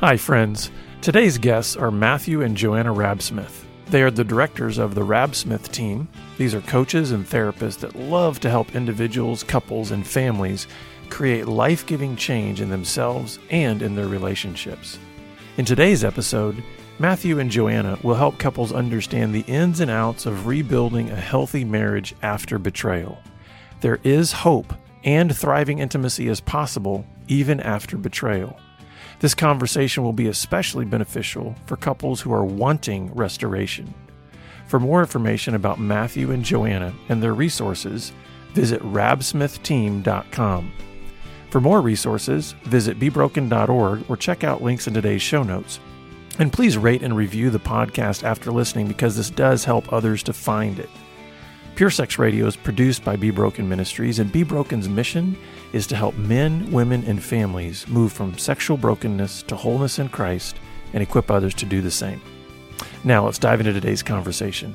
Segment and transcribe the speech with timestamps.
[0.00, 0.70] Hi, friends.
[1.02, 3.64] Today's guests are Matthew and Joanna Rabsmith.
[3.90, 6.08] They are the directors of the Rabsmith team.
[6.38, 10.68] These are coaches and therapists that love to help individuals, couples, and families
[11.10, 14.98] create life giving change in themselves and in their relationships.
[15.58, 16.64] In today's episode,
[16.98, 21.62] Matthew and Joanna will help couples understand the ins and outs of rebuilding a healthy
[21.62, 23.18] marriage after betrayal.
[23.82, 24.72] There is hope
[25.04, 28.58] and thriving intimacy is possible even after betrayal.
[29.20, 33.92] This conversation will be especially beneficial for couples who are wanting restoration.
[34.66, 38.12] For more information about Matthew and Joanna and their resources,
[38.54, 40.72] visit rabsmithteam.com.
[41.50, 45.80] For more resources, visit bebroken.org or check out links in today's show notes.
[46.38, 50.32] And please rate and review the podcast after listening because this does help others to
[50.32, 50.88] find it.
[51.76, 55.36] Pure Sex Radio is produced by Be Broken Ministries, and Be Broken's mission
[55.72, 60.56] is to help men, women, and families move from sexual brokenness to wholeness in Christ
[60.92, 62.20] and equip others to do the same.
[63.02, 64.74] Now, let's dive into today's conversation.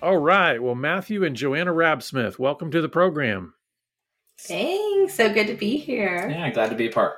[0.00, 0.62] All right.
[0.62, 3.54] Well, Matthew and Joanna Rabsmith, welcome to the program.
[4.38, 5.14] Thanks.
[5.14, 6.28] So good to be here.
[6.30, 7.14] Yeah, glad to be a part.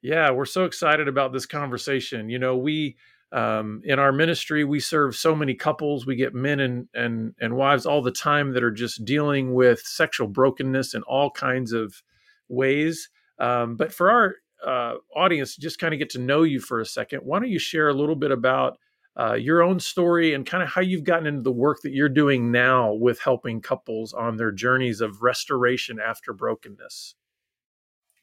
[0.00, 2.30] Yeah, we're so excited about this conversation.
[2.30, 2.96] You know, we
[3.32, 6.06] um, in our ministry we serve so many couples.
[6.06, 9.80] We get men and and and wives all the time that are just dealing with
[9.80, 12.02] sexual brokenness in all kinds of
[12.48, 13.08] ways.
[13.38, 14.34] Um, but for our
[14.66, 17.58] uh, audience just kind of get to know you for a second why don't you
[17.58, 18.76] share a little bit about
[19.18, 22.08] uh, your own story and kind of how you've gotten into the work that you're
[22.08, 27.14] doing now with helping couples on their journeys of restoration after brokenness?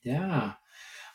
[0.01, 0.53] Yeah.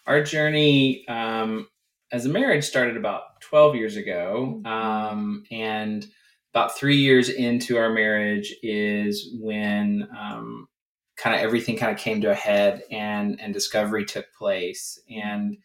[0.07, 1.69] Our journey um,
[2.13, 4.61] as a marriage started about 12 years ago.
[4.63, 4.67] Mm-hmm.
[4.67, 6.07] Um, and
[6.53, 10.69] about three years into our marriage is when um,
[11.17, 15.57] kind of everything kind of came to a head and and discovery took place and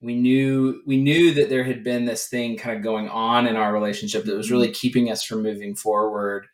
[0.00, 3.54] we knew we knew that there had been this thing kind of going on in
[3.54, 4.74] our relationship that was really mm-hmm.
[4.74, 6.46] keeping us from moving forward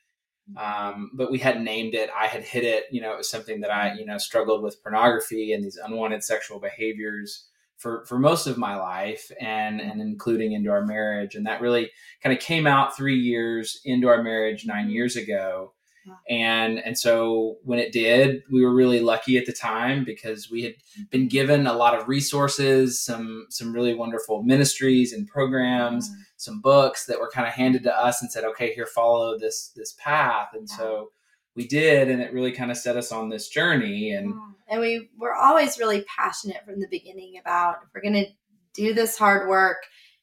[0.56, 3.60] um, but we hadn't named it i had hit it you know it was something
[3.60, 8.46] that i you know struggled with pornography and these unwanted sexual behaviors for for most
[8.46, 11.34] of my life and and including into our marriage.
[11.34, 11.90] And that really
[12.22, 15.72] kind of came out 3 years into our marriage 9 years ago.
[16.28, 20.62] And and so when it did we were really lucky at the time because we
[20.62, 20.74] had
[21.10, 26.20] been given a lot of resources some some really wonderful ministries and programs mm-hmm.
[26.38, 29.70] some books that were kind of handed to us and said okay here follow this
[29.76, 30.48] this path.
[30.54, 31.10] And so
[31.58, 34.32] we did and it really kind of set us on this journey and
[34.68, 38.30] and we were always really passionate from the beginning about if we're going to
[38.74, 39.78] do this hard work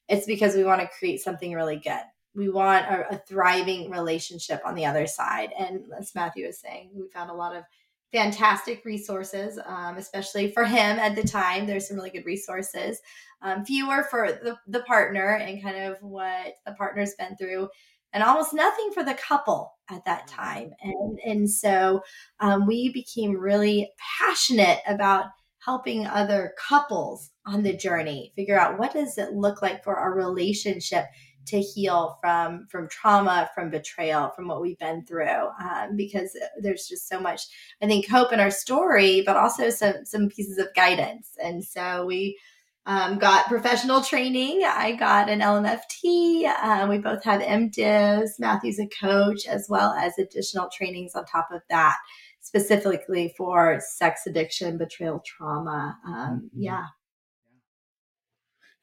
[0.08, 2.00] it's because we want to create something really good.
[2.34, 6.90] We want a, a, thriving relationship on the other side and as matthew was saying
[6.94, 7.64] we found a lot of
[8.12, 11.66] fantastic resources um, especially for him at the time.
[11.66, 12.98] There's some really good resources
[13.42, 17.68] um, fewer for the, the partner and kind of what the partner's been through
[18.16, 20.40] and almost nothing for the couple at that mm-hmm.
[20.40, 20.70] time.
[20.80, 22.02] And, and so
[22.40, 25.26] um, we became really passionate about
[25.58, 30.14] helping other couples on the journey figure out what does it look like for our
[30.14, 31.04] relationship
[31.44, 36.86] to heal from from trauma from betrayal from what we've been through um, because there's
[36.86, 37.42] just so much
[37.82, 42.06] i think hope in our story but also some some pieces of guidance and so
[42.06, 42.38] we
[42.86, 44.62] um, got professional training.
[44.64, 46.44] I got an LMFT.
[46.46, 48.38] Uh, we both have MDivs.
[48.38, 51.96] Matthew's a coach, as well as additional trainings on top of that,
[52.40, 55.98] specifically for sex addiction, betrayal trauma.
[56.06, 56.62] Um, mm-hmm.
[56.62, 56.84] yeah.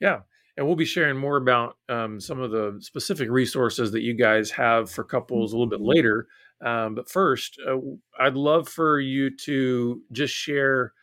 [0.01, 0.19] Yeah.
[0.57, 4.51] And we'll be sharing more about um, some of the specific resources that you guys
[4.51, 5.87] have for couples a little bit mm-hmm.
[5.87, 6.27] later.
[6.63, 7.77] Um, but first, uh,
[8.19, 10.93] I'd love for you to just share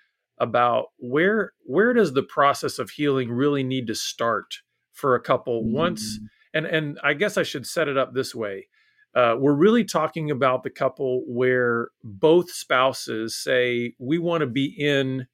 [0.41, 4.57] about where where does the process of healing really need to start
[4.93, 5.75] for a couple mm-hmm.
[5.75, 6.19] once
[6.55, 8.67] and and I guess I should set it up this way.
[9.15, 14.67] Uh, we're really talking about the couple where both spouses say we want to be
[14.67, 15.27] in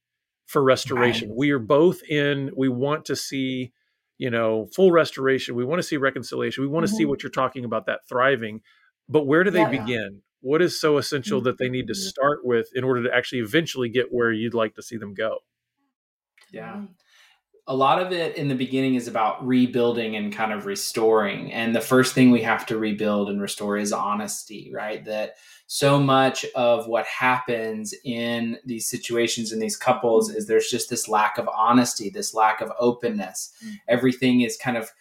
[0.46, 1.28] for restoration.
[1.28, 1.36] Right.
[1.36, 2.50] We are both in.
[2.56, 3.72] We want to see,
[4.16, 5.56] you know, full restoration.
[5.56, 6.62] We want to see reconciliation.
[6.62, 6.94] We want mm-hmm.
[6.94, 8.62] to see what you're talking about that thriving.
[9.08, 9.70] But where do they yeah.
[9.70, 10.22] begin?
[10.46, 12.08] What is so essential that they need to mm-hmm.
[12.08, 15.38] start with in order to actually eventually get where you'd like to see them go?
[16.52, 16.82] Yeah.
[17.66, 21.74] A lot of it in the beginning is about rebuilding and kind of restoring and
[21.74, 25.04] the first thing we have to rebuild and restore is honesty right?
[25.04, 25.34] That
[25.66, 31.08] so much of what happens in these situations in these couples is there's just this
[31.08, 33.52] lack of honesty this lack of openness.
[33.64, 33.74] Mm-hmm.
[33.88, 34.92] everything is kind of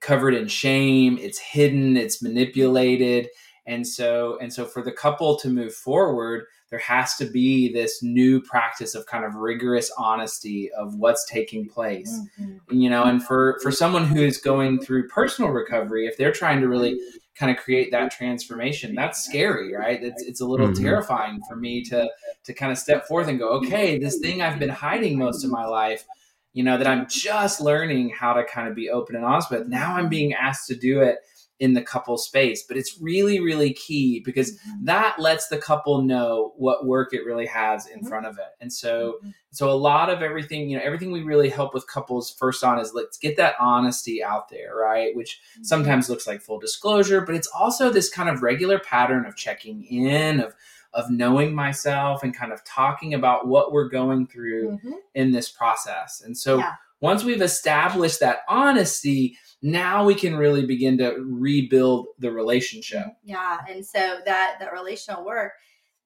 [0.00, 3.28] covered in shame it's hidden it's manipulated
[3.70, 8.02] and so and so for the couple to move forward there has to be this
[8.02, 12.56] new practice of kind of rigorous honesty of what's taking place mm-hmm.
[12.74, 16.60] you know and for for someone who is going through personal recovery if they're trying
[16.60, 17.00] to really
[17.36, 20.82] kind of create that transformation that's scary right it's, it's a little mm-hmm.
[20.82, 22.10] terrifying for me to
[22.44, 25.50] to kind of step forth and go okay this thing i've been hiding most of
[25.50, 26.04] my life
[26.52, 29.68] you know that i'm just learning how to kind of be open and honest with
[29.68, 31.18] now i'm being asked to do it
[31.60, 32.64] in the couple space.
[32.66, 34.86] But it's really, really key because mm-hmm.
[34.86, 38.08] that lets the couple know what work it really has in mm-hmm.
[38.08, 38.56] front of it.
[38.60, 39.30] And so, mm-hmm.
[39.52, 42.80] so a lot of everything, you know, everything we really help with couples first on
[42.80, 45.14] is let's get that honesty out there, right?
[45.14, 45.64] Which mm-hmm.
[45.64, 49.84] sometimes looks like full disclosure, but it's also this kind of regular pattern of checking
[49.84, 50.54] in, of
[50.92, 54.92] of knowing myself and kind of talking about what we're going through mm-hmm.
[55.14, 56.20] in this process.
[56.20, 56.74] And so yeah.
[57.00, 63.06] once we've established that honesty, now we can really begin to rebuild the relationship.
[63.22, 63.58] Yeah.
[63.68, 65.52] And so that that relational work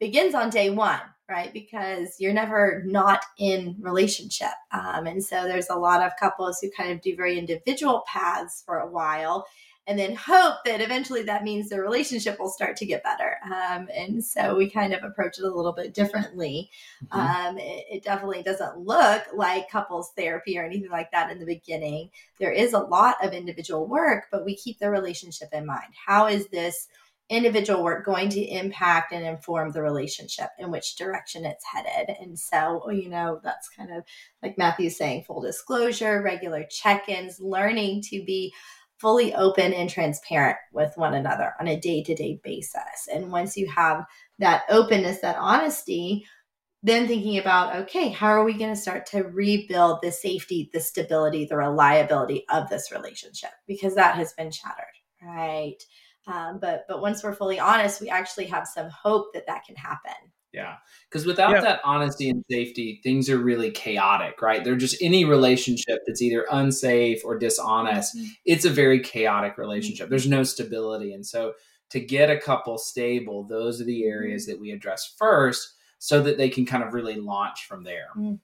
[0.00, 1.52] begins on day one, right?
[1.52, 4.52] Because you're never not in relationship.
[4.72, 8.62] Um, and so there's a lot of couples who kind of do very individual paths
[8.66, 9.46] for a while
[9.86, 13.36] and then hope that eventually that means the relationship will start to get better.
[13.44, 16.70] Um, and so we kind of approach it a little bit differently.
[17.06, 17.20] Mm-hmm.
[17.20, 21.46] Um, it, it, definitely doesn't look like couples therapy or anything like that in the
[21.46, 22.10] beginning.
[22.38, 25.92] There is a lot of individual work, but we keep the relationship in mind.
[26.06, 26.88] How is this?
[27.30, 32.14] individual work going to impact and inform the relationship in which direction it's headed.
[32.20, 34.04] And so, you know, that's kind of
[34.42, 38.52] like Matthew's saying full disclosure, regular check ins, learning to be
[38.98, 43.08] fully open and transparent with one another on a day to day basis.
[43.12, 44.04] And once you have
[44.38, 46.26] that openness, that honesty,
[46.82, 50.80] then thinking about, okay, how are we going to start to rebuild the safety, the
[50.80, 53.50] stability, the reliability of this relationship?
[53.66, 54.84] Because that has been shattered,
[55.22, 55.82] right?
[56.26, 59.76] Um, but but once we're fully honest, we actually have some hope that that can
[59.76, 60.12] happen.
[60.54, 60.76] Yeah.
[61.10, 61.60] Because without yeah.
[61.60, 64.62] that honesty and safety, things are really chaotic, right?
[64.62, 68.28] They're just any relationship that's either unsafe or dishonest, mm-hmm.
[68.44, 70.04] it's a very chaotic relationship.
[70.04, 70.10] Mm-hmm.
[70.10, 71.12] There's no stability.
[71.12, 71.54] And so
[71.90, 74.12] to get a couple stable, those are the mm-hmm.
[74.12, 78.08] areas that we address first so that they can kind of really launch from there.
[78.16, 78.34] Mm-hmm.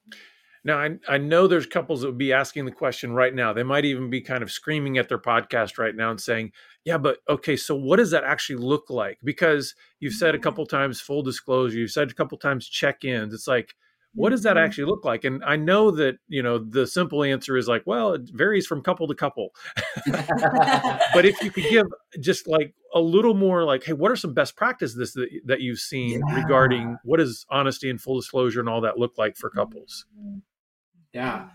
[0.63, 3.51] Now, I, I know there's couples that would be asking the question right now.
[3.51, 6.51] They might even be kind of screaming at their podcast right now and saying,
[6.85, 9.17] yeah, but okay, so what does that actually look like?
[9.23, 10.43] Because you've said a mm-hmm.
[10.43, 13.33] couple times full disclosure, you've said a couple times check ins.
[13.33, 13.75] It's like,
[14.13, 14.65] what does that mm-hmm.
[14.65, 15.23] actually look like?
[15.23, 18.81] And I know that, you know, the simple answer is like, well, it varies from
[18.81, 19.49] couple to couple.
[20.05, 21.87] but if you could give
[22.19, 25.79] just like a little more like, hey, what are some best practices that, that you've
[25.79, 26.35] seen yeah.
[26.35, 30.05] regarding what does honesty and full disclosure and all that look like for couples?
[31.15, 31.19] Mm-hmm.
[31.19, 31.49] Yeah.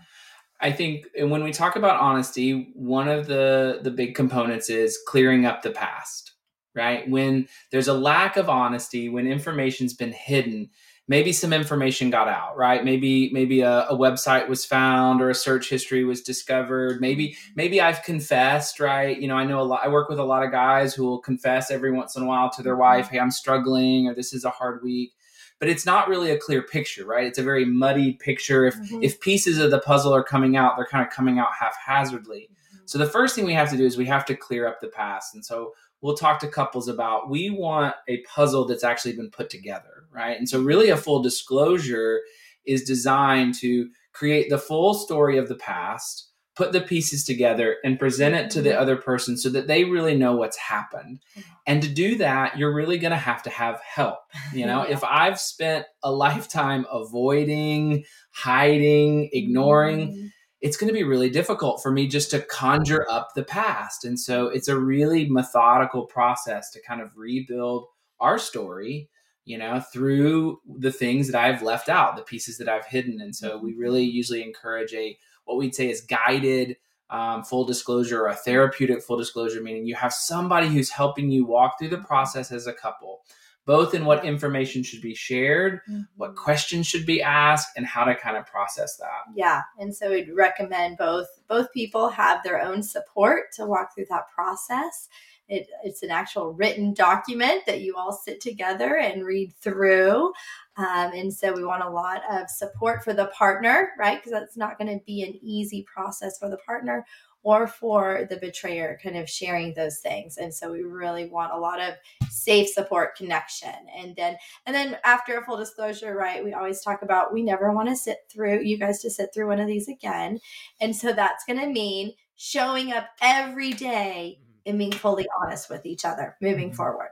[0.61, 4.97] I think and when we talk about honesty, one of the the big components is
[5.07, 6.33] clearing up the past,
[6.75, 7.09] right?
[7.09, 10.69] When there's a lack of honesty, when information's been hidden,
[11.07, 12.83] maybe some information got out, right?
[12.85, 17.01] Maybe maybe a, a website was found or a search history was discovered.
[17.01, 19.19] Maybe maybe I've confessed, right?
[19.19, 19.81] You know, I know a lot.
[19.85, 22.49] I work with a lot of guys who will confess every once in a while
[22.51, 25.13] to their wife, "Hey, I'm struggling," or "This is a hard week."
[25.59, 27.25] But it's not really a clear picture, right?
[27.25, 28.65] It's a very muddy picture.
[28.65, 29.03] If mm-hmm.
[29.03, 32.49] if pieces of the puzzle are coming out, they're kind of coming out haphazardly.
[32.51, 32.83] Mm-hmm.
[32.85, 34.87] So the first thing we have to do is we have to clear up the
[34.87, 35.33] past.
[35.33, 39.49] And so we'll talk to couples about we want a puzzle that's actually been put
[39.49, 40.37] together, right?
[40.37, 42.21] And so really a full disclosure
[42.65, 46.26] is designed to create the full story of the past
[46.57, 48.81] put the pieces together and present it to the mm-hmm.
[48.81, 51.19] other person so that they really know what's happened.
[51.67, 54.17] And to do that, you're really going to have to have help.
[54.51, 54.93] You know, yeah.
[54.93, 60.27] if I've spent a lifetime avoiding, hiding, ignoring, mm-hmm.
[60.59, 64.03] it's going to be really difficult for me just to conjure up the past.
[64.03, 67.85] And so it's a really methodical process to kind of rebuild
[68.19, 69.09] our story
[69.45, 73.21] you know, through the things that I've left out, the pieces that I've hidden.
[73.21, 74.17] And so we really mm-hmm.
[74.17, 76.77] usually encourage a what we'd say is guided
[77.09, 81.45] um, full disclosure or a therapeutic full disclosure, meaning you have somebody who's helping you
[81.45, 83.21] walk through the process as a couple,
[83.65, 86.01] both in what information should be shared, mm-hmm.
[86.17, 89.33] what questions should be asked, and how to kind of process that.
[89.35, 94.07] Yeah, and so we'd recommend both both people have their own support to walk through
[94.09, 95.07] that process.
[95.47, 100.33] It, it's an actual written document that you all sit together and read through.
[100.77, 104.17] Um, and so we want a lot of support for the partner, right?
[104.17, 107.05] Because that's not going to be an easy process for the partner
[107.47, 111.57] or for the betrayer kind of sharing those things and so we really want a
[111.57, 111.93] lot of
[112.29, 114.35] safe support connection and then
[114.65, 117.95] and then after a full disclosure right we always talk about we never want to
[117.95, 120.39] sit through you guys to sit through one of these again
[120.81, 125.85] and so that's going to mean showing up every day and being fully honest with
[125.85, 126.75] each other moving mm-hmm.
[126.75, 127.09] forward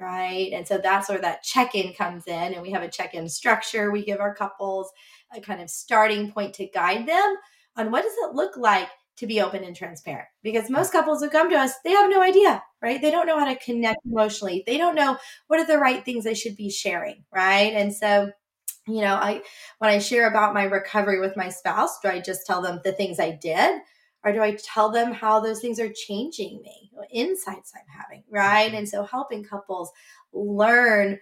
[0.00, 0.50] right?
[0.52, 2.52] And so that's where that check in comes in.
[2.52, 3.92] And we have a check in structure.
[3.92, 4.90] We give our couples
[5.34, 7.36] a kind of starting point to guide them
[7.76, 11.30] on what does it look like to be open and transparent because most couples who
[11.30, 14.64] come to us they have no idea right they don't know how to connect emotionally
[14.66, 18.30] they don't know what are the right things they should be sharing right and so
[18.88, 19.40] you know i
[19.78, 22.92] when i share about my recovery with my spouse do i just tell them the
[22.92, 23.80] things i did
[24.24, 28.74] or do i tell them how those things are changing me insights i'm having right
[28.74, 29.90] and so helping couples
[30.32, 31.18] learn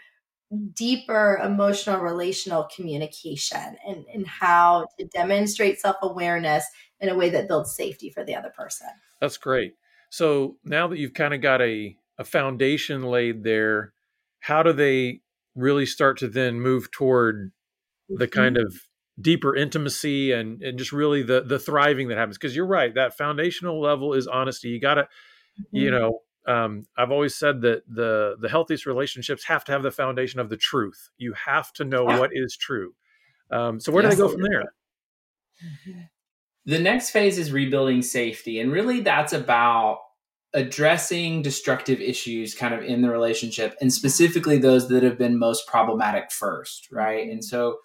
[0.75, 6.65] deeper emotional relational communication and, and how to demonstrate self-awareness
[7.01, 8.89] in a way that builds safety for the other person.
[9.21, 9.75] That's great.
[10.11, 13.95] So now that you've kind of got a, a foundation laid there,
[14.41, 15.21] how do they
[15.55, 17.53] really start to then move toward
[18.09, 18.41] the mm-hmm.
[18.41, 18.75] kind of
[19.21, 22.37] deeper intimacy and, and just really the the thriving that happens?
[22.37, 24.69] Because you're right, that foundational level is honesty.
[24.69, 25.09] You gotta,
[25.61, 25.77] mm-hmm.
[25.77, 29.91] you know, um, I've always said that the the healthiest relationships have to have the
[29.91, 31.11] foundation of the truth.
[31.19, 32.95] You have to know what is true.
[33.51, 34.13] Um, so where yes.
[34.13, 34.73] do they go from there?
[35.65, 36.01] Mm-hmm
[36.65, 38.61] the next phase is rebuilding safety.
[38.61, 39.99] And really, that's about
[40.55, 45.67] addressing destructive issues kind of in the relationship and specifically those that have been most
[45.67, 47.31] problematic first, right?
[47.31, 47.79] And so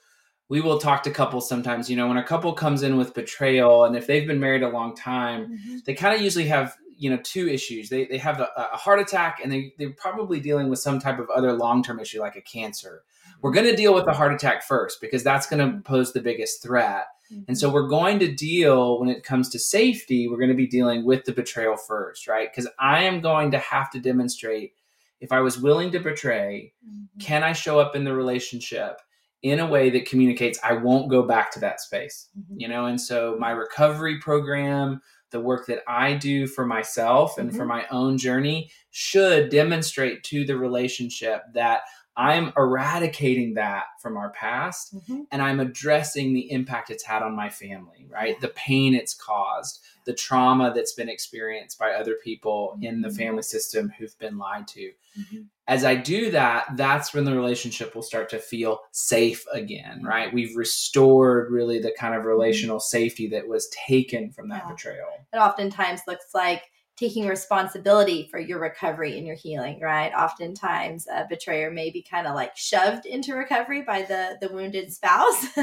[0.50, 3.86] we will talk to couples sometimes, you know, when a couple comes in with betrayal
[3.86, 5.78] and if they've been married a long time, mm-hmm.
[5.86, 7.90] they kind of usually have, you know, two issues.
[7.90, 11.20] They, they have a, a heart attack and they, they're probably dealing with some type
[11.20, 13.04] of other long term issue like a cancer.
[13.42, 16.22] We're going to deal with the heart attack first because that's going to pose the
[16.22, 17.06] biggest threat.
[17.32, 17.44] Mm-hmm.
[17.50, 20.68] And so we're going to deal when it comes to safety, we're going to be
[20.68, 22.50] dealing with the betrayal first, right?
[22.52, 24.74] Because I am going to have to demonstrate
[25.20, 27.20] if I was willing to betray, mm-hmm.
[27.20, 29.02] can I show up in the relationship
[29.44, 32.60] in a way that communicates I won't go back to that space, mm-hmm.
[32.60, 32.86] you know?
[32.86, 37.68] And so my recovery program, the work that I do for myself and for mm-hmm.
[37.68, 41.82] my own journey should demonstrate to the relationship that
[42.16, 45.22] I'm eradicating that from our past mm-hmm.
[45.32, 48.40] and I'm addressing the impact it's had on my family, right?
[48.42, 52.86] The pain it's caused, the trauma that's been experienced by other people mm-hmm.
[52.86, 53.18] in the mm-hmm.
[53.18, 54.92] family system who've been lied to.
[55.20, 55.42] Mm-hmm.
[55.68, 60.08] As I do that, that's when the relationship will start to feel safe again, mm-hmm.
[60.08, 60.34] right?
[60.34, 62.30] We've restored really the kind of mm-hmm.
[62.30, 64.72] relational safety that was taken from that yeah.
[64.72, 65.10] betrayal.
[65.34, 66.64] It oftentimes looks like
[66.98, 70.12] taking responsibility for your recovery and your healing right?
[70.14, 74.92] Oftentimes a betrayer may be kind of like shoved into recovery by the the wounded
[74.92, 75.46] spouse.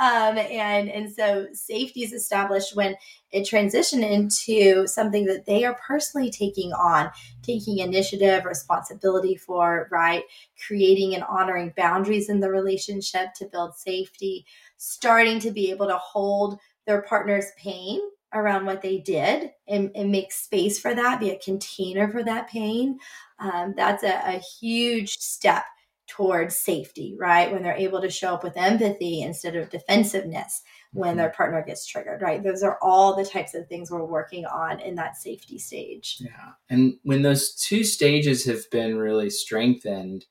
[0.00, 2.96] Um, and and so safety is established when
[3.30, 7.10] it transition into something that they are personally taking on
[7.42, 10.24] taking initiative responsibility for right?
[10.66, 14.44] Creating and honoring boundaries in the relationship to build safety
[14.76, 18.00] starting to be able to hold their partner's pain
[18.34, 22.48] around what they did and, and make space for that, be a container for that
[22.48, 22.98] pain.
[23.38, 25.64] Um, that's a, a huge step
[26.06, 27.50] towards safety, right?
[27.50, 30.62] When they're able to show up with empathy instead of defensiveness
[30.92, 31.18] when mm-hmm.
[31.18, 32.42] their partner gets triggered, right?
[32.42, 36.18] Those are all the types of things we're working on in that safety stage.
[36.20, 36.52] Yeah.
[36.68, 40.26] And when those two stages have been really strengthened,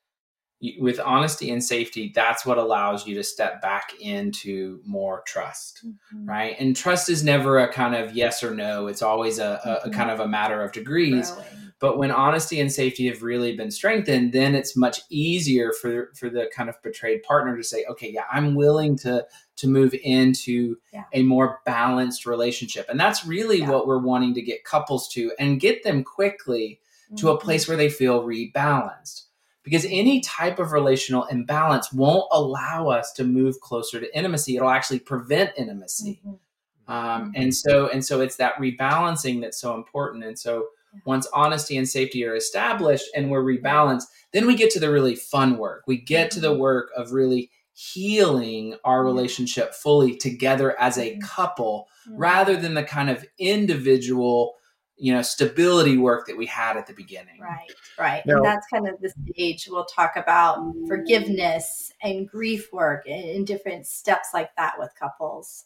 [0.78, 6.28] with honesty and safety, that's what allows you to step back into more trust, mm-hmm.
[6.28, 6.56] right?
[6.58, 8.86] And trust is never a kind of yes or no.
[8.86, 9.88] It's always a, a, mm-hmm.
[9.90, 11.30] a kind of a matter of degrees.
[11.30, 11.46] Growing.
[11.80, 16.30] But when honesty and safety have really been strengthened, then it's much easier for for
[16.30, 20.76] the kind of betrayed partner to say, okay, yeah, I'm willing to to move into
[20.92, 21.04] yeah.
[21.12, 23.68] a more balanced relationship, and that's really yeah.
[23.68, 27.16] what we're wanting to get couples to, and get them quickly mm-hmm.
[27.16, 27.44] to a mm-hmm.
[27.44, 29.24] place where they feel rebalanced
[29.64, 34.56] because any type of relational imbalance won't allow us to move closer to intimacy.
[34.56, 36.20] It'll actually prevent intimacy.
[36.24, 36.92] Mm-hmm.
[36.92, 40.22] um, and so and so it's that rebalancing that's so important.
[40.24, 40.68] And so
[41.04, 44.04] once honesty and safety are established and we're rebalanced
[44.34, 45.84] then we get to the really fun work.
[45.86, 46.60] We get to the mm-hmm.
[46.60, 53.10] work of really healing our relationship fully together as a couple rather than the kind
[53.10, 54.54] of individual
[54.96, 57.40] you know stability work that we had at the beginning.
[57.40, 58.24] Right right.
[58.26, 63.46] Now, and that's kind of the stage we'll talk about forgiveness and grief work and
[63.46, 65.64] different steps like that with couples.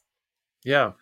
[0.64, 0.92] Yeah.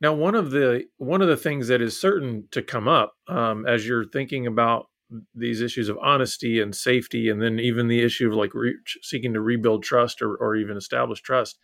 [0.00, 3.66] Now one of the one of the things that is certain to come up um,
[3.66, 4.86] as you're thinking about
[5.34, 9.34] these issues of honesty and safety and then even the issue of like re- seeking
[9.34, 11.58] to rebuild trust or, or even establish trust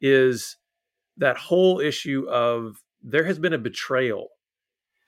[0.00, 0.56] is
[1.16, 4.28] that whole issue of there has been a betrayal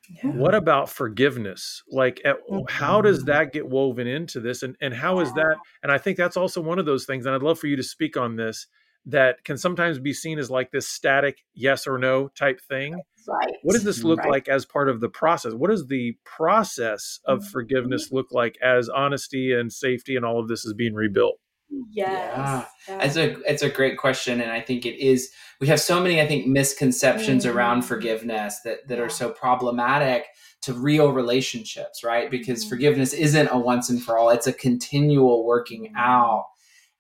[0.09, 0.31] yeah.
[0.31, 1.83] What about forgiveness?
[1.91, 2.65] Like, at, mm-hmm.
[2.69, 4.63] how does that get woven into this?
[4.63, 5.57] And, and how is that?
[5.83, 7.83] And I think that's also one of those things, and I'd love for you to
[7.83, 8.67] speak on this
[9.07, 13.01] that can sometimes be seen as like this static yes or no type thing.
[13.29, 13.55] Right.
[13.63, 14.31] What does this look right.
[14.31, 15.53] like as part of the process?
[15.53, 17.49] What does the process of Mm-hmm.
[17.49, 21.39] forgiveness look like as honesty and safety and all of this is being rebuilt?
[21.71, 22.65] Yes.
[23.01, 25.31] It's a it's a great question, and I think it is.
[25.61, 27.85] We have so many, I think, misconceptions around Mhm.
[27.85, 29.05] forgiveness that that Yeah.
[29.05, 30.27] are so problematic
[30.63, 32.31] to real relationships, right?
[32.31, 32.69] Because Mhm.
[32.69, 35.97] forgiveness isn't a once and for all; it's a continual working Mhm.
[35.97, 36.47] out.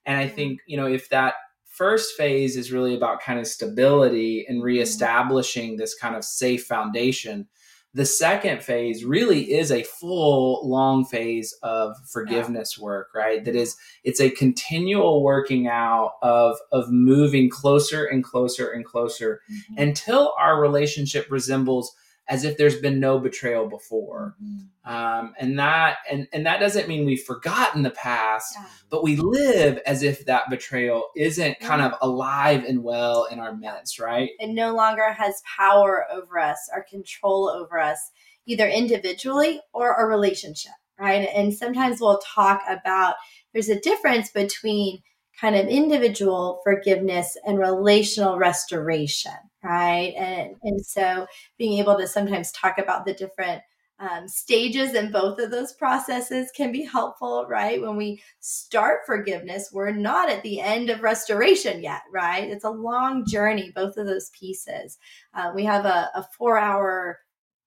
[0.07, 1.35] And I think you know if that
[1.67, 7.49] first phase is really about kind of stability and reestablishing this kind of safe foundation.
[7.95, 13.45] The second phase really is a full long phase of forgiveness work, right?
[13.45, 19.41] That is it's a continual working out of of moving closer and closer and closer
[19.51, 19.83] Mhm.
[19.83, 21.95] until our relationship resembles
[22.29, 24.69] as if there's been no betrayal before Mhm.
[24.91, 28.67] um, and that and and that doesn't mean we've forgotten the past Yeah.
[28.91, 33.55] but we live as if that betrayal isn't kind of alive and well in our
[33.55, 38.11] midst right It no longer has power over us or control over us,
[38.47, 41.29] either individually or a relationship, right?
[41.35, 43.15] And sometimes we'll talk about
[43.53, 45.01] there's a difference between
[45.41, 49.33] kind of individual forgiveness and relational restoration,
[49.65, 50.15] right?
[50.17, 51.27] And and so
[51.59, 53.63] being able to sometimes talk about the different
[54.01, 57.81] um, stages in both of those processes can be helpful, right?
[57.81, 62.51] When we start forgiveness, we're not at the end of restoration yet, right?
[62.51, 64.99] It's a long journey, both of those pieces.
[65.33, 67.21] Uh, we have a, a four hour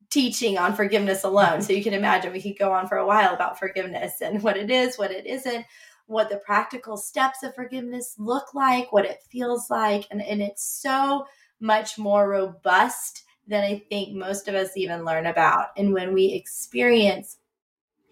[0.09, 1.61] teaching on forgiveness alone.
[1.61, 4.57] So you can imagine we could go on for a while about forgiveness and what
[4.57, 5.65] it is, what it isn't,
[6.07, 10.05] what the practical steps of forgiveness look like, what it feels like.
[10.11, 11.25] And, and it's so
[11.59, 15.67] much more robust than I think most of us even learn about.
[15.77, 17.37] And when we experience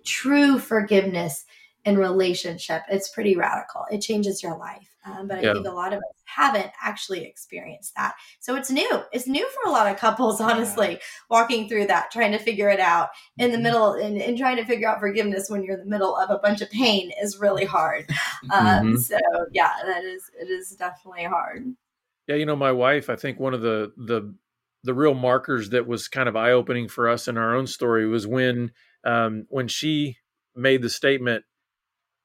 [0.03, 1.45] true forgiveness
[1.83, 3.85] in relationship, it's pretty radical.
[3.91, 4.89] It changes your life.
[5.05, 5.53] Um, but I Yeah.
[5.53, 8.15] think a lot of us haven't actually experienced that.
[8.39, 9.03] So it's new.
[9.11, 10.99] It's new for a lot of couples, honestly,
[11.29, 14.65] walking through that, trying to figure it out in the middle and, and trying to
[14.65, 17.65] figure out forgiveness when you're in the middle of a bunch of pain is really
[17.65, 18.09] hard.
[18.51, 18.97] Um, Mhm.
[18.97, 19.19] So
[19.51, 21.75] yeah, that is, it is definitely hard.
[22.27, 24.35] Yeah, you know, my wife, I think one of the the
[24.83, 28.07] the real markers that was kind of eye opening for us in our own story
[28.07, 28.71] was when
[29.05, 30.17] um, when she
[30.55, 31.43] made the statement,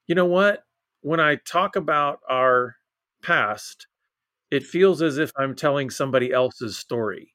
[0.07, 0.63] you know what?
[1.01, 2.75] When I talk about our
[3.23, 3.87] past,
[4.51, 7.33] it feels as if I'm telling somebody else's story.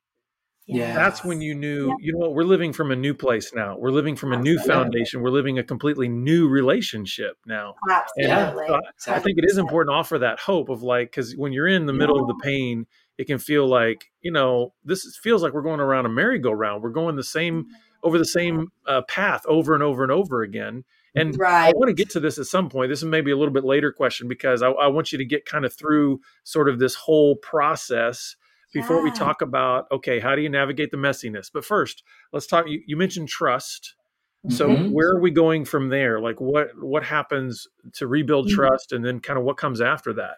[0.67, 0.95] Yeah.
[0.95, 3.77] That's when you knew, you know what, we're living from a new place now.
[3.79, 5.23] We're living from a new foundation.
[5.23, 7.77] We're living a completely new relationship now.
[7.89, 8.67] Absolutely.
[8.97, 11.53] so I, I think it is important to offer that hope of like, because when
[11.53, 15.43] you're in the middle of the pain, it can feel like, you know, this feels
[15.43, 16.83] like we're going around a merry-go-round.
[16.83, 17.67] We're going the same
[18.03, 20.85] over the same uh, path over and over and over again.
[21.15, 22.91] And I want to get to this at some point.
[22.91, 25.47] This is maybe a little bit later question because I, I want you to get
[25.47, 28.37] kind of through sort of this whole process
[28.73, 31.51] before we talk about okay, how do you navigate the messiness?
[31.53, 32.03] But first,
[32.33, 32.67] let's talk.
[32.69, 33.95] You, you mentioned trust.
[34.49, 34.91] So Mhm.
[34.93, 36.21] where are we going from there?
[36.21, 38.55] Like what what happens to rebuild Mhm.
[38.55, 40.37] trust, and then kind of what comes after that?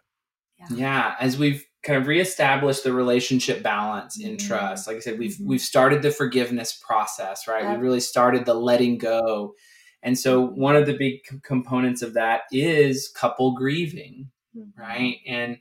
[0.75, 4.47] Yeah, as we've kind of reestablished the relationship balance in Mhm.
[4.49, 5.47] trust, like I said, we've Mhm.
[5.47, 7.63] we've started the forgiveness process, right?
[7.65, 7.77] Yep.
[7.77, 9.55] We really started the letting go,
[10.03, 14.81] and so one of the big c- components of that is couple grieving, Mm-hmm.
[14.81, 15.19] right?
[15.27, 15.59] And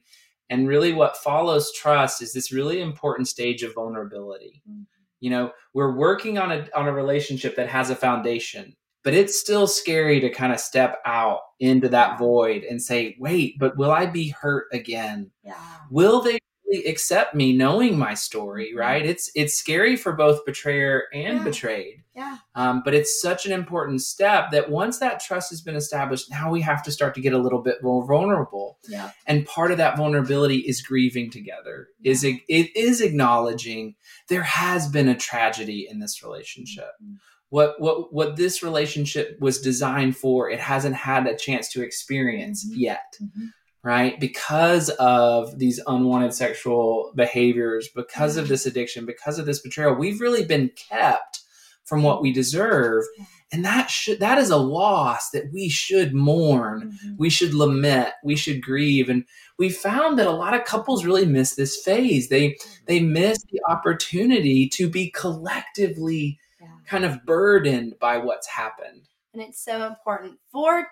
[0.49, 4.61] and really, what follows trust is this really important stage of vulnerability.
[4.69, 4.85] Mhm.
[5.19, 9.39] You know, we're working on a on a relationship that has a foundation, but it's
[9.39, 13.91] still scary to kind of step out into that void and say, "Wait, but will
[13.91, 15.55] I be hurt again?" Yeah.
[15.91, 16.39] will they
[16.85, 21.43] accept me knowing my story right it's it's scary for both betrayer and Yeah.
[21.43, 22.37] betrayed Yeah.
[22.55, 26.51] um, but it's such an important step that once that trust has been established now
[26.51, 29.11] we have to start to get a little bit more vulnerable Yeah.
[29.25, 33.95] and part of that vulnerability is grieving together is it, it is acknowledging
[34.27, 37.15] there has been a tragedy in this relationship Mhm.
[37.49, 42.65] what what what this relationship was designed for it hasn't had a chance to experience
[42.69, 42.73] Mhm.
[42.77, 43.51] yet Mhm.
[43.83, 44.19] Right?
[44.19, 48.49] Because of these unwanted sexual behaviors, because of Mhm.
[48.49, 51.41] this addiction, because of this betrayal, we've really been kept
[51.85, 53.05] from what we deserve.
[53.49, 56.91] And that should that is a loss that we should mourn.
[57.01, 57.17] Mhm.
[57.17, 59.07] We should lament, we should grieve.
[59.07, 59.23] And
[59.57, 62.27] we found that a lot of couples really miss this phase.
[62.27, 66.67] They they miss the opportunity to be collectively Yeah.
[66.87, 69.07] kind of burdened by what's happened.
[69.33, 70.87] And it's so important for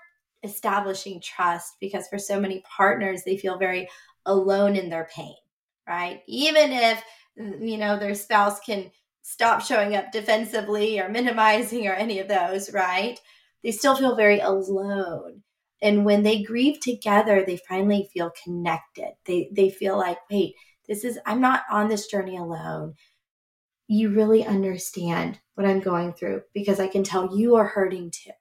[0.45, 3.89] establishing trust because for so many partners, they feel very
[4.25, 5.35] alone in their pain,
[5.87, 6.21] right?
[6.27, 7.03] Even if,
[7.35, 12.71] you know, their spouse can stop showing up defensively or minimizing or any of those,
[12.71, 13.19] right?
[13.63, 15.41] They still feel very alone.
[15.81, 19.13] And when they grieve together, they finally feel connected.
[19.25, 20.55] They they feel like, wait,
[20.87, 22.93] this is I'm not on this journey alone.
[23.87, 28.31] You really understand what I'm going through because I can tell you are hurting too.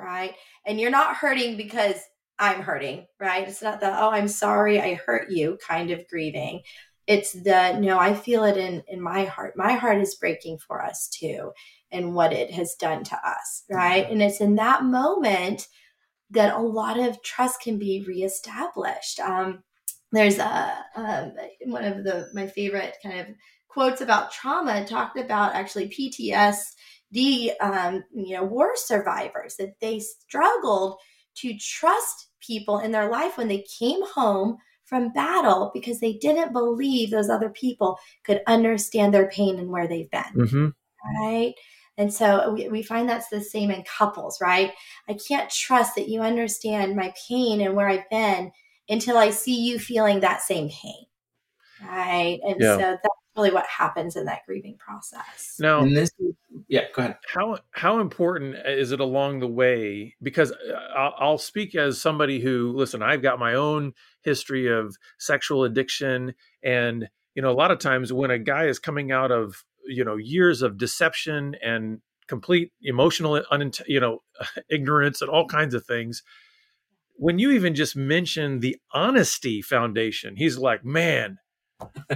[0.00, 0.34] Right?
[0.66, 1.96] And you're not hurting because
[2.38, 3.46] I'm hurting, right?
[3.46, 6.62] It's not the, oh, I'm sorry I hurt you kind of grieving.
[7.06, 9.54] It's the, no, I feel it in, in my heart.
[9.56, 11.52] My heart is breaking for us too,
[11.90, 14.08] and what it has done to us, right?
[14.10, 15.66] And it's in that moment
[16.30, 19.20] that a lot of trust can be reestablished.
[19.20, 19.64] Um,
[20.12, 21.32] there's a, um,
[21.66, 23.26] one of the my favorite kind of
[23.68, 25.88] quotes about trauma talked about actually
[27.14, 30.98] PTSD, um, you know, war survivors that they struggled
[31.36, 36.52] to trust people in their life when they came home from battle because they didn't
[36.52, 40.22] believe those other people could understand their pain and where they've been.
[40.34, 40.68] Mm-hmm.
[41.22, 41.54] Right.
[41.96, 44.72] And so we, we find that's the same in couples, right?
[45.08, 48.50] I can't trust that you understand my pain and where I've been
[48.88, 51.04] until I see you feeling that same pain.
[51.86, 52.40] Right.
[52.44, 52.76] And yeah.
[52.76, 55.56] so that's really what happens in that grieving process.
[55.60, 56.10] Now, and this,
[56.68, 57.18] yeah, go ahead.
[57.32, 60.14] How how important is it along the way?
[60.22, 64.96] Because uh, I'll, I'll speak as somebody who, listen, I've got my own history of
[65.18, 69.30] sexual addiction, and you know, a lot of times when a guy is coming out
[69.30, 74.22] of you know years of deception and complete emotional, unint- you know,
[74.70, 76.22] ignorance and all kinds of things.
[77.16, 81.38] When you even just mention the honesty foundation, he's like, man,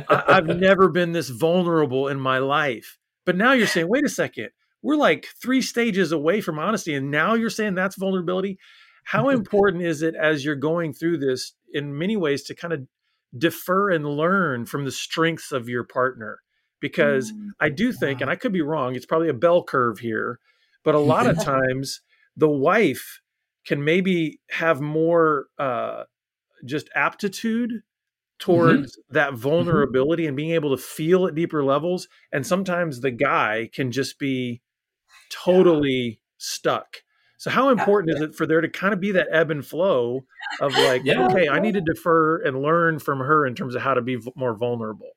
[0.09, 2.99] I, I've never been this vulnerable in my life.
[3.25, 4.51] But now you're saying, wait a second,
[4.83, 6.95] we're like three stages away from honesty.
[6.95, 8.59] And now you're saying that's vulnerability.
[9.05, 12.87] How important is it as you're going through this in many ways to kind of
[13.37, 16.41] defer and learn from the strengths of your partner?
[16.81, 19.99] Because mm, I do think, and I could be wrong, it's probably a bell curve
[19.99, 20.39] here,
[20.85, 22.01] but a lot of times
[22.37, 23.21] the wife
[23.67, 26.05] can maybe have more uh,
[26.67, 27.94] just aptitude Mm-hmm.
[28.39, 29.15] Towards mm-hmm.
[29.15, 30.29] that vulnerability mm-hmm.
[30.29, 32.09] and being able to feel at deeper levels.
[32.33, 34.61] And sometimes the guy can just be
[35.31, 36.15] totally yeah.
[36.39, 36.99] stuck.
[37.39, 38.25] So how important yeah.
[38.25, 40.25] is it for there to kind of be that ebb and flow
[40.61, 41.27] of like, yeah.
[41.27, 44.17] okay, I need to defer and learn from her in terms of how to be
[44.17, 45.11] v- more vulnerable.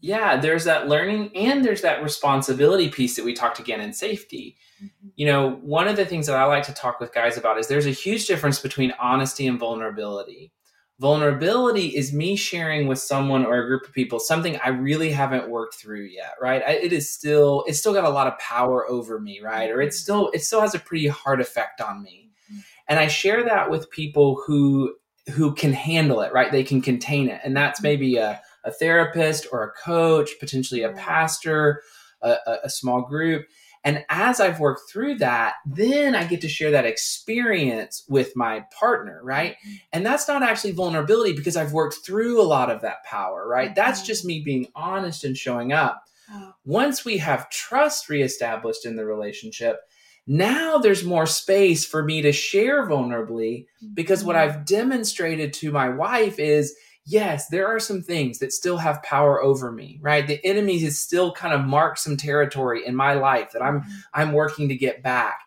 [0.00, 4.56] Yeah, there's that learning and there's that responsibility piece that we talked again in safety.
[4.82, 5.08] Mm-hmm.
[5.16, 7.66] You know, one of the things that I like to talk with guys about is
[7.66, 10.52] there's a huge difference between honesty and vulnerability.
[11.00, 15.48] Vulnerability is me sharing with someone or a group of people something I really haven't
[15.48, 16.62] worked through yet, right?
[16.62, 19.70] I, it is still it's still got a lot of power over me, right?
[19.70, 20.02] Or it's mm-hmm.
[20.02, 22.28] still it still has a pretty hard effect on me.
[22.52, 22.60] Mm-hmm.
[22.88, 24.94] And I share that with people who
[25.30, 26.52] who can handle it, right?
[26.52, 27.40] They can contain it.
[27.44, 27.88] And that's mm-hmm.
[27.88, 31.80] maybe a, a therapist or a coach, potentially a pastor,
[32.20, 33.46] a, a small group.
[33.82, 38.64] And as I've worked through that, then I get to share that experience with my
[38.78, 39.52] partner, right?
[39.52, 39.74] Mm-hmm.
[39.92, 43.68] And that's not actually vulnerability because I've worked through a lot of that power, right?
[43.68, 43.74] Mm-hmm.
[43.74, 46.04] That's just me being honest and showing up.
[46.30, 46.52] Oh.
[46.64, 49.80] Once we have trust reestablished in the relationship,
[50.26, 54.58] now there's more space for me to share vulnerably because what mm-hmm.
[54.58, 59.42] I've demonstrated to my wife is yes, there are some things that still have power
[59.42, 60.26] over me, right?
[60.26, 63.98] The enemy has still kind of marked some territory in my life that I'm mm-hmm.
[64.14, 65.40] I'm working to get back.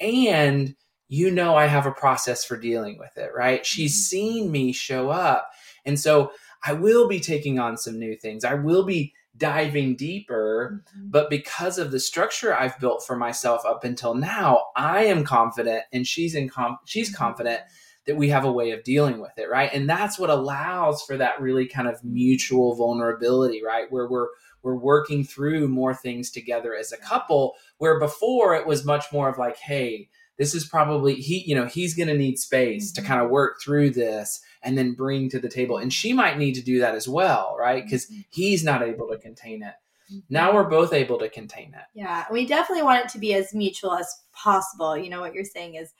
[0.00, 0.74] And
[1.08, 3.64] you know I have a process for dealing with it, right?
[3.64, 4.16] She's mm-hmm.
[4.16, 5.50] seen me show up.
[5.84, 6.32] And so
[6.64, 8.44] I will be taking on some new things.
[8.44, 11.10] I will be diving deeper, mm-hmm.
[11.10, 15.84] but because of the structure I've built for myself up until now, I am confident
[15.92, 17.60] and she's in com- she's confident
[18.08, 19.70] that we have a way of dealing with it, right?
[19.72, 23.92] And that's what allows for that really kind of mutual vulnerability, right?
[23.92, 24.28] Where we're
[24.62, 29.28] we're working through more things together as a couple where before it was much more
[29.28, 33.02] of like, hey, this is probably he, you know, he's going to need space mm-hmm.
[33.02, 35.76] to kind of work through this and then bring to the table.
[35.76, 37.84] And she might need to do that as well, right?
[37.84, 38.22] Because mm-hmm.
[38.30, 39.74] he's not able to contain it.
[40.10, 40.20] Mm-hmm.
[40.30, 41.84] Now we're both able to contain it.
[41.92, 44.96] Yeah, we definitely want it to be as mutual as possible.
[44.96, 45.92] You know, what you're saying is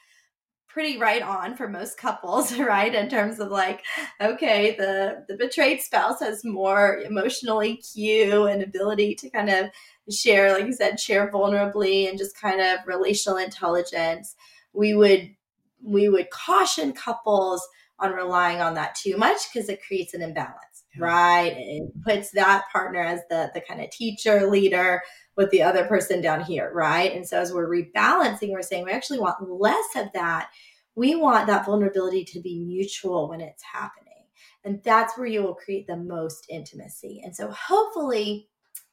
[0.78, 3.82] pretty right on for most couples right in terms of like
[4.20, 9.66] okay the the betrayed spouse has more emotional eq and ability to kind of
[10.10, 14.34] share like you said share vulnerably and just kind of relational intelligence.
[14.72, 15.34] We would
[15.82, 17.66] we would caution couples
[17.98, 21.05] on relying on that too much because it creates an imbalance yeah.
[21.05, 25.03] right it puts that partner as the the kind of teacher leader
[25.38, 27.14] with the other person down here, right?
[27.14, 30.48] And so as we're rebalancing, we're saying we actually want less of that.
[30.96, 34.24] We want that vulnerability to be mutual when it's happening.
[34.64, 37.22] And that's where you will create the most intimacy.
[37.24, 38.48] And so hopefully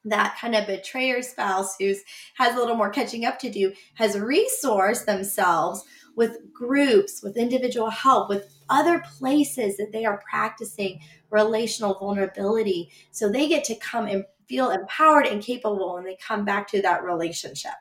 [0.06, 2.04] that kind of betrayer spouse who's
[2.36, 5.84] has a little more catching up to do has resourced themselves
[6.16, 11.00] with groups with individual help with other places that they are practicing
[11.36, 12.92] relational vulnerability.
[13.12, 16.82] So they get to come and feel empowered and capable and they come back to
[16.82, 17.74] that relationship.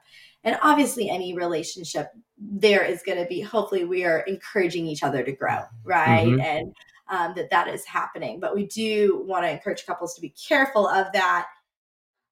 [0.43, 5.23] And obviously any relationship there is going to be hopefully we are encouraging each other
[5.23, 6.27] to grow right?
[6.27, 6.41] Mm-hmm.
[6.41, 6.75] and
[7.09, 8.41] um, that that is happening.
[8.41, 11.47] But we do want to encourage couples to be careful of that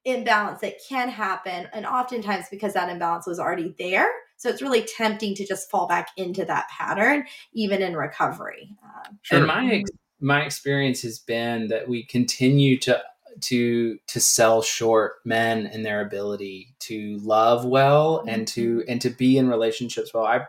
[0.05, 4.09] imbalance that can happen and oftentimes because that imbalance was already there.
[4.37, 8.75] So it's really tempting to just fall back into that pattern even in recovery.
[8.83, 9.39] Um, sure.
[9.39, 9.91] and my ex-
[10.23, 13.01] my experience has been that we continue to
[13.41, 18.29] to to sell short men and their ability to love well mm-hmm.
[18.29, 18.91] and to mm-hmm.
[18.91, 20.41] and to be in relationships well i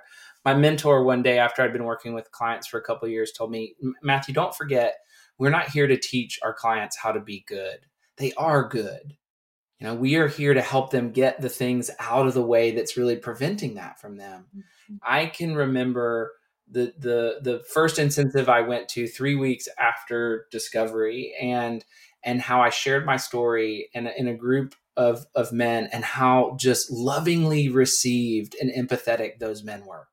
[0.46, 3.52] my mentor one day after i'd been working with clients for a couple years told
[3.52, 4.98] me matthew don't forget
[5.38, 7.80] we're not here to teach our clients how to be good
[8.18, 9.16] they are good
[9.84, 12.72] you know, we are here to help them get the things out of the way
[12.72, 14.46] that's really preventing that from them.
[14.56, 14.96] Mm-hmm.
[15.04, 16.32] I can remember
[16.74, 21.86] the the the first intensive I went to 3 weeks after discovery and
[22.24, 26.04] and how I shared my story in a, in a group of of men and
[26.04, 30.08] how just lovingly received and empathetic those men were.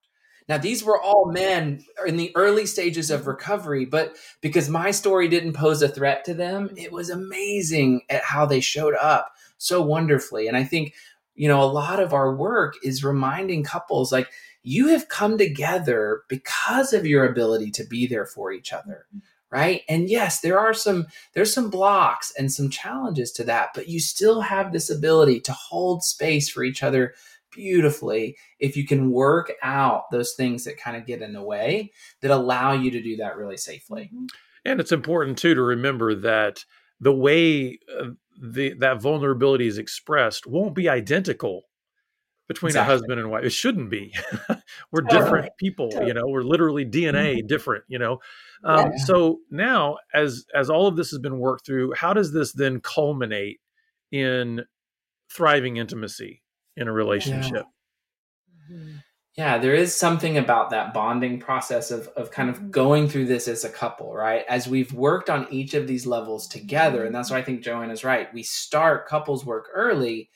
[0.50, 5.28] Now, these were all men in the early stages of recovery, but because my story
[5.28, 6.78] didn't pose a threat to them, mm-hmm.
[6.78, 10.48] it was amazing at how they showed up so wonderfully.
[10.48, 10.94] And I think,
[11.36, 14.28] you know, a lot of our work is reminding couples like,
[14.62, 19.18] you have come together because of your ability to be there for each other mm-hmm.
[19.50, 23.88] right and yes there are some there's some blocks and some challenges to that but
[23.88, 27.14] you still have this ability to hold space for each other
[27.52, 31.90] beautifully if you can work out those things that kind of get in the way
[32.20, 34.26] that allow you to do that really safely mm-hmm.
[34.64, 36.64] and it's important too to remember that
[37.00, 41.64] the way uh, the that vulnerability is expressed won't be identical
[42.50, 42.92] between exactly.
[42.92, 43.44] a husband and wife.
[43.44, 44.12] It shouldn't be.
[44.90, 45.20] we're totally.
[45.20, 46.08] different people, totally.
[46.08, 46.26] you know.
[46.26, 47.46] We're literally DNA mm-hmm.
[47.46, 48.18] different, you know.
[48.64, 48.96] Um, yeah.
[49.04, 52.80] So now, as as all of this has been worked through, how does this then
[52.80, 53.60] culminate
[54.10, 54.62] in
[55.30, 56.42] thriving intimacy
[56.76, 57.66] in a relationship?
[58.68, 58.76] Yeah.
[58.76, 58.96] Mm-hmm
[59.36, 62.70] yeah there is something about that bonding process of, of kind of mm-hmm.
[62.70, 66.48] going through this as a couple right as we've worked on each of these levels
[66.48, 70.28] together and that's why i think joanna's right we start couples work early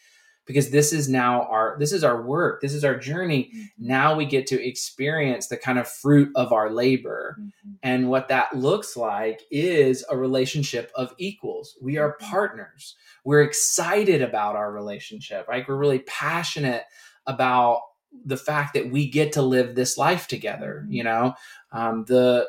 [0.47, 3.51] because this is now our this is our work this is our journey.
[3.55, 3.65] Mm-hmm.
[3.79, 7.37] now we get to experience the kind of fruit of our labor.
[7.39, 7.71] Mm-hmm.
[7.83, 11.77] and what that looks like is a relationship of equals.
[11.81, 12.31] We are mm-hmm.
[12.31, 12.97] partners.
[13.25, 15.47] We're excited about our relationship.
[15.49, 16.85] Right we're really passionate
[17.27, 17.81] about
[18.25, 21.35] the fact that we get to live this life together you know?
[21.73, 22.49] Um, the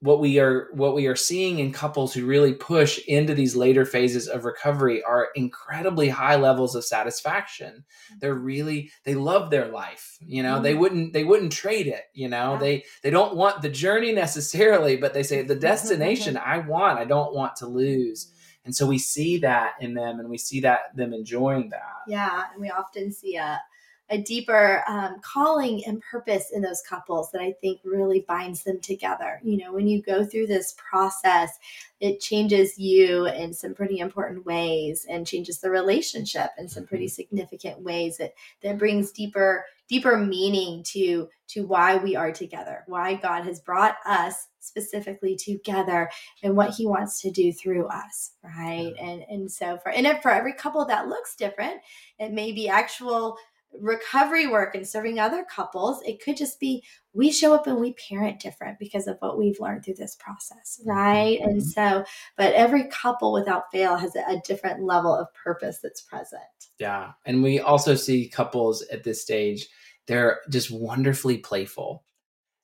[0.00, 3.86] what we are what we are seeing in couples who really push into these later
[3.86, 7.82] phases of recovery are incredibly high levels of satisfaction.
[8.20, 10.54] They're really they love their life you know?
[10.54, 10.62] Mm-hmm.
[10.62, 12.52] they wouldn't they wouldn't trade it you know?
[12.52, 12.58] Yeah.
[12.58, 17.04] they they don't want the journey necessarily but they say the destination i want i
[17.04, 18.32] don't want to lose.
[18.66, 22.02] And so we see that in them and we see that them enjoying that.
[22.06, 23.60] Yeah and we often see a
[24.08, 28.80] a deeper um, calling and purpose in those couples that I think really binds them
[28.80, 29.40] together.
[29.42, 31.58] You know, when you go through this process,
[32.00, 37.06] it changes you in some pretty important ways and changes the relationship in some pretty
[37.06, 37.14] mm-hmm.
[37.14, 43.14] significant ways that that brings deeper deeper meaning to to why we are together why
[43.14, 46.10] god has brought us specifically together
[46.42, 50.30] and what he wants to do through us right and and so for and for
[50.30, 51.80] every couple that looks different
[52.18, 53.38] it may be actual
[53.80, 56.84] recovery work and serving other couples, it could just be
[57.16, 60.78] we show up and we parent different because of what we've learned through this process,
[60.80, 60.90] mm-hmm.
[60.90, 61.38] right?
[61.40, 61.48] Mm-hmm.
[61.48, 62.04] And so,
[62.36, 66.42] but every couple without fail has a, different level of purpose that's present.
[66.78, 67.12] Yeah.
[67.24, 69.66] And we also see couples at this stage,
[70.06, 72.04] they're just wonderfully playful.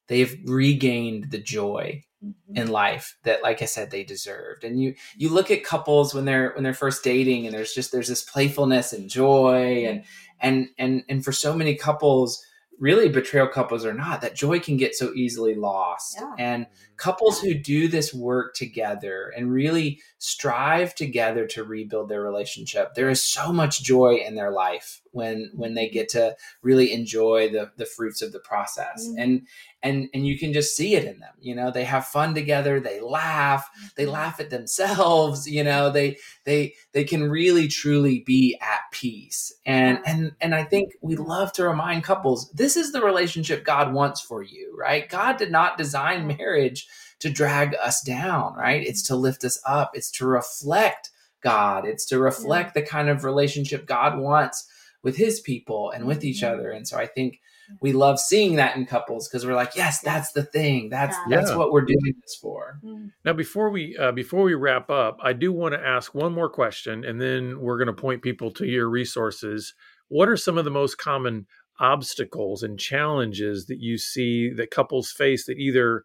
[0.09, 2.57] They've regained the joy mm-hmm.
[2.57, 6.25] in life that like i said they deserved and you you look at couples when
[6.25, 10.05] they're when they're first dating and there's just there's this playfulness and joy and
[10.42, 12.44] and and and for so many couples
[12.78, 16.35] really betrayal couples or not that joy can get so easily lost yeah.
[16.38, 16.96] and mm-hmm.
[16.96, 23.11] couples who do this work together and really strive together to rebuild their relationship there
[23.11, 27.70] is so much joy in their life when when they get to really enjoy the
[27.76, 29.18] the fruits of the process mm-hmm.
[29.18, 29.46] and
[29.83, 32.81] and and you can just see it in them you know they have fun together
[32.81, 34.12] they laugh they mm-hmm.
[34.12, 39.99] laugh at themselves you know they they they can really truly be at peace and
[40.07, 44.21] and and i think we love to remind couples this is the relationship god wants
[44.21, 46.87] for you right god did not design marriage
[47.18, 51.11] to drag us down right it's to lift us up it's to reflect
[51.42, 51.85] God.
[51.85, 52.83] It's to reflect yeah.
[52.83, 54.66] the kind of relationship God wants
[55.03, 56.71] with his people and with each other.
[56.71, 57.40] And so I think
[57.81, 60.88] we love seeing that in couples because we're like, yes, that's the thing.
[60.88, 61.37] That's yeah.
[61.37, 62.79] that's what we're doing this for.
[62.85, 63.11] Mm.
[63.25, 66.48] Now, before we uh, before we wrap up, I do want to ask one more
[66.48, 69.75] question, and then we're going to point people to your resources.
[70.09, 71.46] What are some of the most common
[71.81, 76.05] obstacles and challenges that you see that couples face that either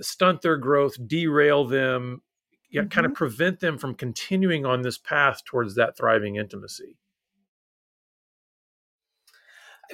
[0.00, 2.22] stunt their growth, derail them,
[2.74, 2.88] mm-hmm.
[2.88, 6.96] kind of prevent them from continuing on this path towards that thriving intimacy?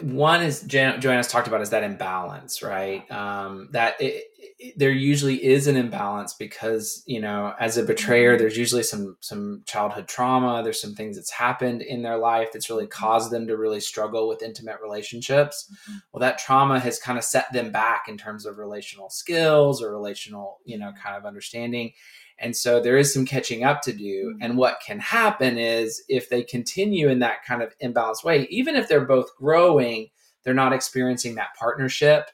[0.01, 3.11] One is Jan- Joanna's talked about is that imbalance, right?
[3.11, 4.25] Um, that it,
[4.59, 8.43] it, there usually is an imbalance because you know, as a betrayer, mm-hmm.
[8.43, 10.63] there's usually some some childhood trauma.
[10.63, 14.29] There's some things that's happened in their life that's really caused them to really struggle
[14.29, 15.71] with intimate relationships.
[15.73, 15.99] Mm-hmm.
[16.13, 19.91] Well, that trauma has kind of set them back in terms of relational skills or
[19.93, 21.93] relational, you know, kind of understanding.
[22.39, 24.33] And so there is some catching up to do.
[24.33, 24.43] Mm-hmm.
[24.43, 28.77] And what can happen is if they continue in that kind of imbalanced way, even
[28.77, 30.09] if they're both growing,
[30.45, 32.31] they're not experiencing that partnership.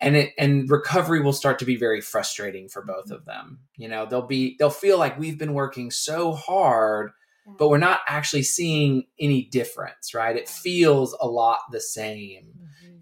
[0.00, 3.60] And it and recovery will start to be very frustrating for both of them.
[3.76, 7.12] You know, they'll be they'll feel like we've been working so hard,
[7.58, 10.36] but we're not actually seeing any difference, right?
[10.36, 12.52] It feels a lot the same.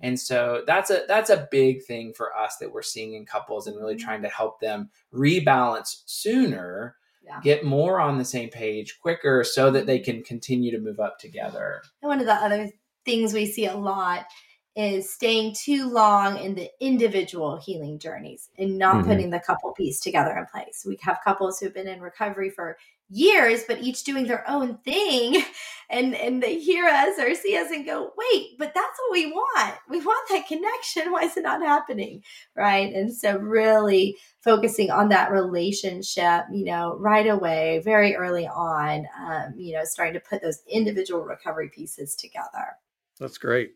[0.00, 3.66] And so that's a that's a big thing for us that we're seeing in couples
[3.66, 4.04] and really mm-hmm.
[4.04, 7.40] trying to help them rebalance sooner, yeah.
[7.42, 10.12] get more on the same page quicker so that they mm-hmm.
[10.12, 11.82] can continue to move up together.
[12.02, 12.70] And one of the other
[13.04, 14.26] things we see a lot
[14.76, 19.08] is staying too long in the individual healing journeys and not mm-hmm.
[19.08, 20.84] putting the couple piece together in place.
[20.86, 22.78] We have couples who've been in recovery for
[23.10, 25.42] years, but each doing their own thing.
[25.92, 29.26] And and they hear us or see us and go, wait, but that's what we
[29.26, 29.74] want.
[29.88, 31.10] We want that connection.
[31.10, 32.22] Why is it not happening?
[32.56, 32.94] Right.
[32.94, 39.54] And so really focusing on that relationship, you know, right away, very early on, um,
[39.56, 42.76] you know, starting to put those individual recovery pieces together.
[43.18, 43.72] That's great.